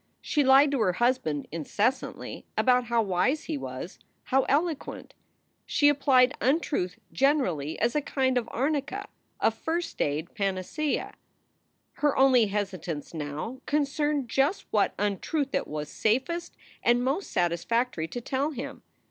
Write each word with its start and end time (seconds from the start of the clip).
She 0.19 0.43
lied 0.43 0.71
to 0.71 0.79
her 0.79 0.93
husband 0.93 1.47
incessantly 1.51 2.43
about 2.57 2.85
how 2.85 3.03
wise 3.03 3.43
he 3.43 3.55
was, 3.55 3.99
how 4.23 4.47
eloquent. 4.49 5.13
She 5.67 5.89
applied 5.89 6.35
untruth 6.41 6.97
generally 7.13 7.77
as 7.79 7.93
a 7.95 8.01
kind 8.01 8.35
of 8.35 8.49
arnica, 8.51 9.07
a 9.39 9.51
first 9.51 10.01
aid 10.01 10.33
panacea. 10.33 11.13
Her 11.97 12.17
only 12.17 12.47
hesitance 12.47 13.13
now 13.13 13.61
concerned 13.67 14.27
just 14.27 14.65
what 14.71 14.95
untruth 14.97 15.53
it 15.53 15.67
was 15.67 15.87
safest 15.87 16.57
and 16.81 17.03
most 17.03 17.29
satisfactory 17.29 18.07
to 18.07 18.21
tell 18.21 18.49
him. 18.49 18.81